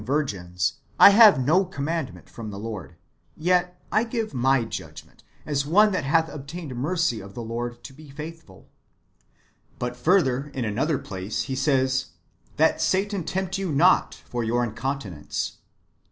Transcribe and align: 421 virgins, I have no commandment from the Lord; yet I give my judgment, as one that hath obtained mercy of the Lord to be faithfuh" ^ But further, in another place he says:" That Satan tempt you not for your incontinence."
421 0.03 0.47
virgins, 0.51 0.73
I 0.99 1.11
have 1.11 1.39
no 1.45 1.63
commandment 1.63 2.27
from 2.27 2.49
the 2.49 2.57
Lord; 2.57 2.95
yet 3.37 3.79
I 3.91 4.03
give 4.03 4.33
my 4.33 4.63
judgment, 4.63 5.23
as 5.45 5.63
one 5.63 5.91
that 5.91 6.05
hath 6.05 6.27
obtained 6.27 6.75
mercy 6.75 7.19
of 7.19 7.35
the 7.35 7.43
Lord 7.43 7.83
to 7.83 7.93
be 7.93 8.09
faithfuh" 8.09 8.63
^ 8.63 8.65
But 9.77 9.95
further, 9.95 10.47
in 10.55 10.65
another 10.65 10.97
place 10.97 11.43
he 11.43 11.55
says:" 11.55 12.07
That 12.57 12.81
Satan 12.81 13.25
tempt 13.25 13.59
you 13.59 13.71
not 13.71 14.15
for 14.15 14.43
your 14.43 14.63
incontinence." 14.63 15.57